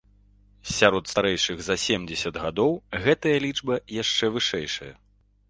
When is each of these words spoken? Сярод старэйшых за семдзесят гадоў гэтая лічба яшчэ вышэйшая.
Сярод 0.77 1.03
старэйшых 1.11 1.61
за 1.67 1.75
семдзесят 1.83 2.41
гадоў 2.45 2.73
гэтая 3.05 3.35
лічба 3.45 3.79
яшчэ 4.01 4.33
вышэйшая. 4.39 4.93